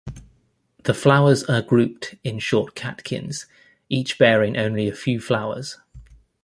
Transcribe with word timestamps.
The 0.85 0.95
flowers 0.95 1.43
are 1.43 1.61
grouped 1.61 2.15
in 2.23 2.39
short 2.39 2.73
catkins 2.73 3.45
each 3.87 4.17
bearing 4.17 4.57
only 4.57 4.87
a 4.87 4.95
few 4.95 5.19
flowers. 5.21 5.77